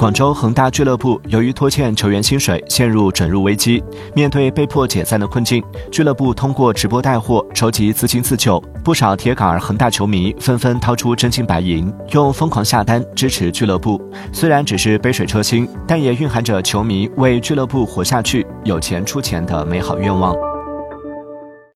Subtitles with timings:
[0.00, 3.84] 广州恒大俱乐部由于拖欠球员薪水陷入准入危机。
[4.14, 8.58] 面对被迫解散的困境，俱乐部通过直播带货筹集资金自救。
[8.82, 14.00] 不少铁杆恒大球迷纷纷掏出真金白银，用疯狂下单支持俱乐部。
[14.32, 20.34] 虽然只是杯水车薪，但也蕴含着球迷为俱乐部活下去、有钱出钱的美好愿望。